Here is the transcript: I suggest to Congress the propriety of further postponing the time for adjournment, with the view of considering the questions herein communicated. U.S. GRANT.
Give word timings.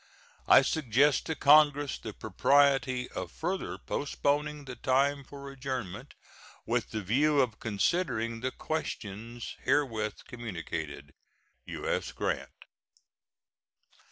I 0.47 0.63
suggest 0.63 1.27
to 1.27 1.35
Congress 1.35 1.99
the 1.99 2.11
propriety 2.11 3.07
of 3.11 3.29
further 3.31 3.77
postponing 3.77 4.65
the 4.65 4.75
time 4.75 5.23
for 5.23 5.51
adjournment, 5.51 6.15
with 6.65 6.89
the 6.89 7.03
view 7.03 7.39
of 7.39 7.59
considering 7.59 8.39
the 8.39 8.49
questions 8.49 9.57
herein 9.63 10.13
communicated. 10.27 11.13
U.S. 11.65 12.13
GRANT. 12.13 12.65